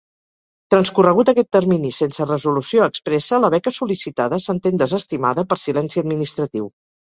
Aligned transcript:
Transcorregut 0.73 1.29
aquest 1.33 1.49
termini 1.57 1.91
sense 1.97 2.27
resolució 2.29 2.87
expressa, 2.93 3.41
la 3.43 3.51
beca 3.57 3.75
sol·licitada 3.77 4.41
s'entén 4.47 4.83
desestimada 4.85 5.45
per 5.53 5.61
silenci 5.67 6.05
administratiu. 6.05 6.69